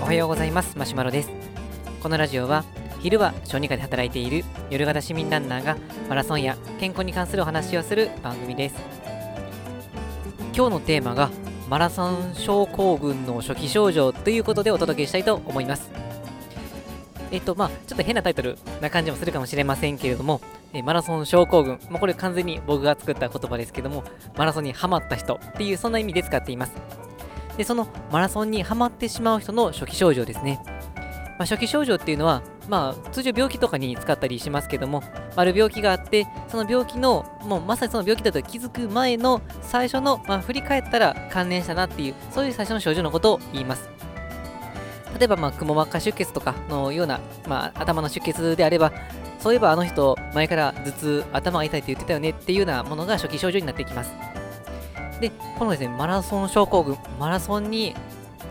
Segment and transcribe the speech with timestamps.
[0.00, 0.76] おはようございます。
[0.76, 1.30] マシュマロです。
[2.02, 2.64] このラジオは
[3.00, 5.76] 昼は小児科で働いている夜型市民ランナーが
[6.08, 8.74] マラソンや健康に関するお話をする番組です。
[10.56, 11.30] 今日のテーマが
[11.68, 15.88] マラソン症候群の初期症状ということでお届けしたいと思います。
[17.30, 20.40] えっとまあちょっと変なタイトルな感じもするかもしれませんけれども
[20.72, 24.02] えマラソン症候群、まあ、これ完全に僕が作った言葉ですけども
[24.36, 26.72] マラソンにハマった人っていうそんな意味で使っています。
[27.58, 30.62] でそのマラソンにはまってしまう人の初期症状ですね
[31.38, 35.04] まあ、初期症状っていうのは、まあ、通常病気とかに使ったりしますけども、
[35.36, 43.88] ある病気があって、その病気の、もうまさにその病気だと気づく前の最初の、まあ、振り返ったら関連したなっていう、そういう最初の症状のことを言います。
[45.16, 48.92] 例えば、まあ、くも膜下出血とかのような、まあ、頭の出血であれば、
[49.38, 54.10] そういえばあの人、前から頭痛、頭が痛いって言ってたよねっていうようなものが初期症状になっていきます。
[55.20, 57.94] で、このですね、マラソン症候群、マラソンに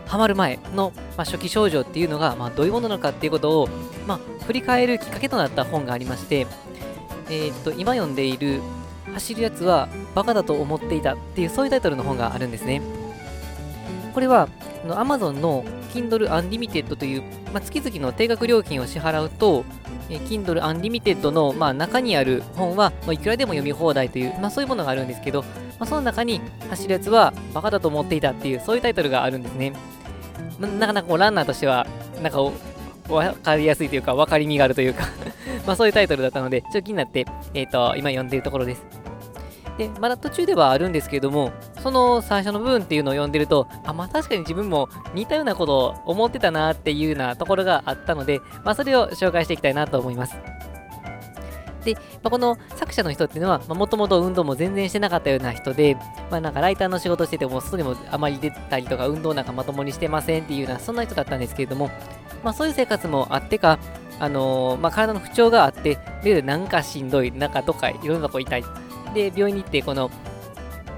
[0.06, 3.68] ハマる前の、まあ、初期症状っていうのが、まあ、どういうものなのかっていうことを、
[4.06, 6.46] まあ、振り返るきっかけとなった本がありまして、
[7.30, 8.62] えー、っと今読んでいる
[9.12, 12.80] 「走るやつはバカだと思っていた」っていうそういうタイトルの本があるんですね。
[14.14, 14.48] これは
[14.86, 19.64] Amazon の Kindle Unlimited という、まあ、月々の定額料金を支払うと、
[20.10, 25.48] え Kindle Unlimited の、まあ、中にある本は、まあ、いくらでも読み放題という、まあ、そういうものがあるんですけど、ま
[25.80, 29.72] あ、その中に走るやつはバカだと思っていたっていうそういうタイトルがあるんですね。
[30.58, 31.86] なかなかこうランナーとしては、
[32.20, 32.40] なんか
[33.08, 35.04] 分かりやすいというか、分かりみがあるというか
[35.66, 38.84] まあそういうタイトルだったので、ちょっと気になって、えっ、ー、と、今読んでいるところです。
[39.78, 50.36] で、まだ途中ではあるんですけれども、その最初の部分っていうのを読んでると、あ、まあ確かに自分も似たようなことを思ってたなっていうようなところがあったので、まあそれを紹介していきたいなと思います。
[51.84, 55.96] で、まあ、この作者の人っていうのは、もともと運動も全然してなかったような人で、
[56.30, 61.90] まあ、なんかライターの仕事してても、外にもあまり出たりとか、運動なんかまともにしてませんっていうような、そんな人だったんですけれども、
[62.42, 63.78] まあ、そういう生活もあってか、
[64.20, 68.64] あのー、まあ、体の不調があって、で、なんかしんどい、なんかとかいろんなとこ痛い。
[69.14, 70.10] で、病院に行って、この、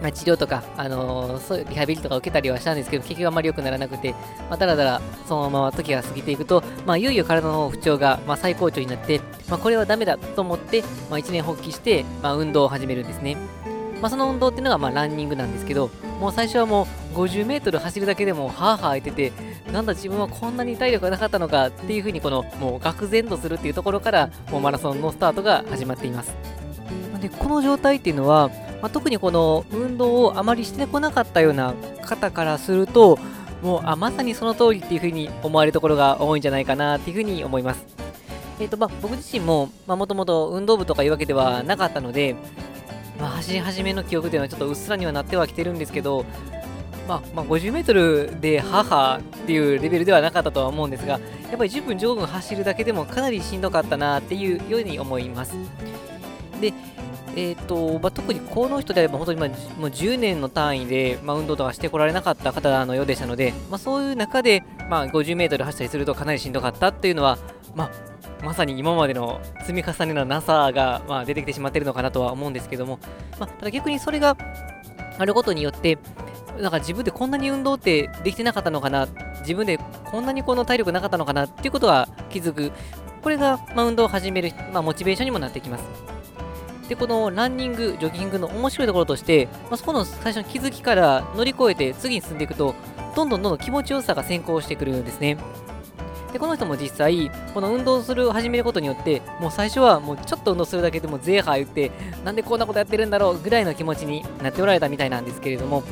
[0.00, 4.12] まあ、治療とか、あのー、そうリハビリとか受けたりはしたんですけど、結局あまり良くならなくて、
[4.48, 13.36] まあ、だらだらそのまま時が過ぎていくと、まあ、いよいよ体の不調が、まあ、最高潮になって、まあ、これはダメだと思って、まあ、一年発起して、まあ、運動を始めるんですね。
[14.00, 19.32] まあ、その運動っていうのが、まあ、ランニングなんですけど、もう最初はもう50メートル走るだけでも、はぁはぁ言ってて、
[19.70, 26.59] なんだ自分はこんなに体力がなかったのかっていうふうに、この、もう愕然とするっていうところから、もうマラソンのスタートが始まっています。
[27.20, 28.48] で、この状態っていうのは、
[28.82, 33.18] まあ、特にこの運動をあまりしてこなかったような方からすると、
[33.62, 37.84] もうあまさにその通りっていうふうに思われるところが多いんじゃないかなっていうふうに思います。
[38.58, 42.36] え、ー、とまあ、僕自身ももともと運動部とかいうわけではなかったので、
[43.18, 46.24] まあ、走り始めの記憶っていうのはちょっとうっすらにはなってはきてるんですけど、
[47.06, 51.18] まあ、まあ、50メートルで母っていうレベルではなかったとは思うんですが、や
[51.54, 55.54] っぱり10分15分走るだけでもかなりしんどかったなっていうように思います。
[56.60, 56.72] で、
[57.36, 59.48] えーとまあ、特にこの人であれば本当に、まあ、
[59.78, 67.38] もう10年の単位で、まあ、運動とかしてこられなかった方のようでしたので、まあ、そういう中で、まあ、50メートル走ったりするとかなりしんどかったっていうのは、
[67.74, 72.98] まあ、まさに今までの積み重ねのなさが、まあ、出てきてしまっているのかなとは思うんですけども、
[73.38, 74.36] まあ、ただ逆にそれが
[75.18, 75.98] あることによって、
[76.58, 79.06] なんか自分でこんなに運動ってできてなかったのかな、
[79.40, 79.78] 自分で
[80.10, 82.72] こんなにこの体力なかったのかなっていうことは気づく、
[83.22, 86.19] これが、まあ、運動を始める、まあ、モチベーションにもなってきます。
[86.90, 92.74] で、このランニング、ジョギングの面白いところとして、まあ、そこの最初の気づきから乗り越えて次に進んでいくと、
[93.14, 95.38] どんどんどんどん気持ちよさが先行してくるんですね。
[96.32, 101.92] で、この人も実際、この運動する、始めることによって、もう最初はもうちょっと運動するだけでもゼーハー言って、
[102.24, 105.84] なんでこんなことやってるんだろうぐらいの気持ちになっておられたみたいなんですけれども、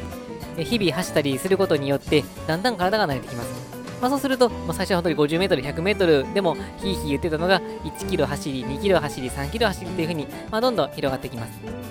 [0.56, 3.77] 日々走ったりすることによって、だんだん体が慣れてきます。
[4.00, 11.88] まあ、そうすると、まあ、最初は本当に50メートル、100メートルでもひいひい言ってたのが、1キロ走り、2キロ走り、3キロ走りっていう風に、まあ、どんどん広がってきます。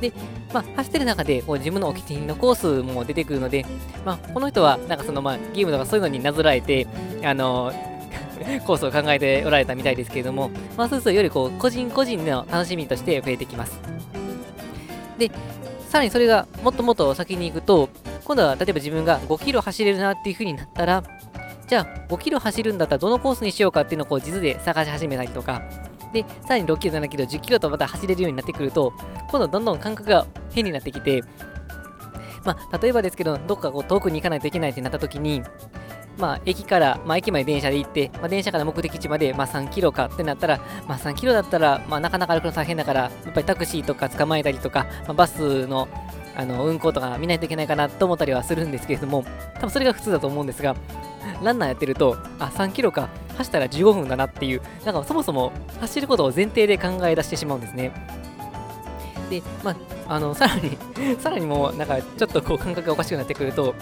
[0.00, 0.12] で、
[0.52, 3.64] まあ、走ってる中でこう自分のお気に入りのコースも出てくるので、
[4.04, 6.86] まあ、この人はなんかその、まあ、ゲームとかそういうのになぞらえて、
[7.24, 7.72] あの
[8.66, 13.78] コースを考えておられたみたいですけれども、まあ、そうするとよりこう個人個人の楽しみとして増えてきます。
[15.18, 15.30] で、
[15.88, 17.88] さらにそれがもっともっと先に行くと、
[18.24, 21.02] 今度は例えば自分が5キロ走れるなっていう風になったら、
[21.66, 25.62] じゃあ5キロ走るんだったらどのコースにしようかっていうのをこう地図で探し始めたりとか、
[26.12, 28.92] で、さらに6キロ、7キロ、10キロとまた走れるようになってくると、
[29.30, 31.22] 今度どんどん感覚が変になってきて、
[32.44, 35.42] まあ、例えばですけど、どっかこう遠くに行かないといけないってなった時に、
[36.16, 45.88] まあ、駅から、まあ、駅まで電車で行って、まあ、電車から目的地まで、まあ、3キロかってなったら、まあ、3キロだったら、まあ、なかなか歩くの大変だから、やっぱりタクシーとか捕まえたりとか、まあ、バスの
[46.38, 49.24] あの運行とか見ないといけないかなと思ったりはするんですけれども
[49.54, 50.76] 多分それが普通だと思うんですが
[51.42, 53.08] ランナーやってるとあ3キロか。
[53.36, 57.92] 走ったら15分だなっていうなんかそもそも走ることを前提で考え出してしまうんですね。
[59.30, 60.78] で、まあ、あのさらに
[61.20, 63.74] さらにもうなんかちょっとこう感覚がおかしくなってくると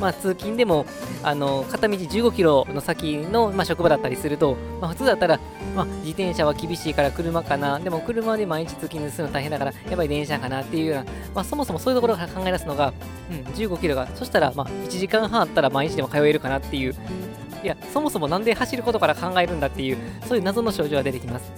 [0.00, 0.86] まあ、通勤でも
[1.22, 5.40] あの片道15キロの先の、まあ、職場だったりすると、まあ、普通だったら、
[5.74, 11.04] まあ、自転車は厳しいから車かな、でも車で毎日通勤するの大変だから、やっぱり電車かなっていうような、
[11.34, 12.92] まあ、そもそもそういうところから考え出すのが、
[13.30, 16.94] うん、15キロが、そしたら、まあ、1時間半あったら毎日でも通えるかなっていう、
[17.62, 19.98] いや、そもそもなんで走ることから考えるんだっていう、
[20.28, 21.50] そういう謎の症状が出てきます。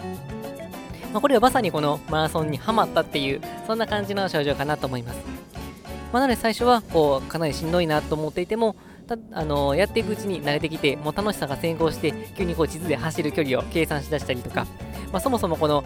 [1.12, 5.39] まあ、これはまさにこのマラソンにはまったっていう、そんな感じの症状かなと思います。
[6.12, 8.76] まあ、なので最初はこうかなりしんどいなと思っていても、
[9.32, 14.66] あのやっていくうちに慣れてきて、もう楽しさが先行して、急にこう地図で走る距離を計算しだしたりとか、
[15.12, 15.84] まあ、そもそもこの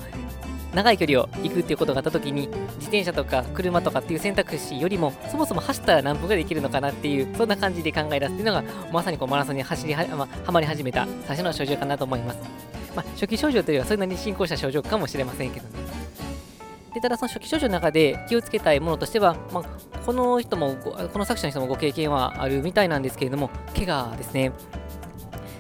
[0.74, 12.40] 長い距離を行くっていうことがあった時に自転車とか車とかっていう選択肢よりもそもそも走ったら何分ができるのかなっていうそんな感じで考え出すっていうのがまさにこうマラソンに走りは,、まあ、はまり始めた最初の症状かなと思います、
[12.96, 15.93] まあ、初期症状というのはそれなりに進行した症状かもしれませんけどね。
[16.94, 24.52] でただその初期症状の中で気をつけたいものとしては、まあ、この人もこの作者の人もご経験はあるみたいなんですけれども怪我ですね。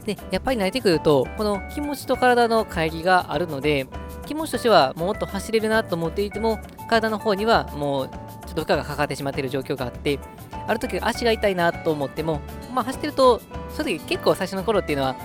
[0.04, 3.86] でやっぱり慣れてくるとこの気持ちと体の乖離があるので
[4.26, 6.58] 気持ちとしてはもっと走れるなと思っていても
[6.88, 8.16] 体の方にはもうちょ
[8.50, 10.18] っと負荷がかかってしまっている状況があって
[10.66, 12.40] ある時足が痛いなと思っても
[12.72, 13.40] まあ走ってると
[13.70, 15.16] その時結構最初の頃っていうのは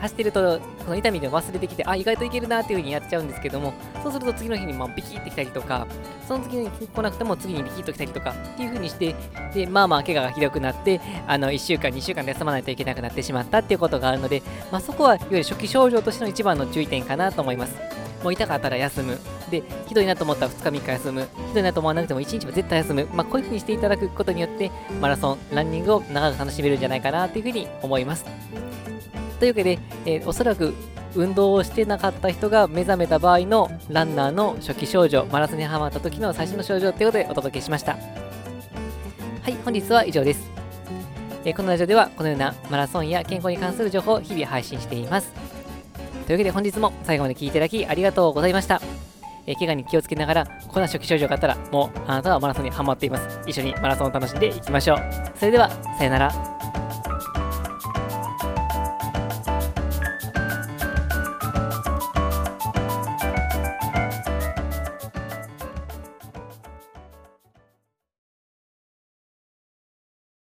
[0.00, 3.72] 走ってると、この痛みで忘れてきて、あ、意外といけるなっていう風にやっちゃうんですけども、
[4.02, 5.86] そうすると次の日にまあビキってきたりとか、
[6.26, 9.14] その次に来なくても次にビキッときたりとかっていう風にして、
[9.54, 17.74] で、まあまあ怪我がひどくなって、あの、1週間、2週間で休まないといけなくなってしまったっていうことがあるので、まあそこはいわゆる初期症状としての一番の注意点かなと思います。
[18.22, 19.18] もう痛かったら休む。
[19.50, 21.28] で、ひどいなと思ったら2日3日休む。
[21.48, 23.06] ひどいなと思わなくても1日は絶対休む。
[23.12, 24.70] まあ、こういう風にしていただくことによって、
[25.00, 28.24] マラソン、ランニングを長く楽しめるんじゃないかなという風に思います。
[29.38, 30.74] というわけで、えー、おそらく
[31.14, 37.92] 運動をしてなかった人が目覚めた場合のランナーの初期症状、マラソンにはまった時の最初の症状ということでお届けしました。
[37.92, 37.98] は
[39.48, 40.50] い、本日は以上です。
[41.44, 45.32] えー、このラジオではこのようなマラソンや健康に関する情報を日々配信しています。
[46.26, 48.80] というわけで本日も最後まで聴いていただきありがとうございました。
[49.46, 53.40] えー、怪我に気をつけながら、こんな初期症状があったら、もうあなたはマラソンにはまっています。
[53.46, 54.98] 一緒にマラソンを楽しんでいきましょう。
[55.36, 56.55] それでは、さよなら。